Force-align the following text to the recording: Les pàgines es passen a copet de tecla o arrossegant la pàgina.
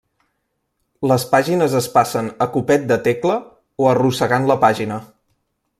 Les 1.11 1.25
pàgines 1.33 1.75
es 1.81 1.89
passen 1.97 2.31
a 2.47 2.49
copet 2.57 2.89
de 2.93 2.97
tecla 3.09 3.39
o 3.85 3.91
arrossegant 3.95 4.53
la 4.53 4.57
pàgina. 4.65 4.99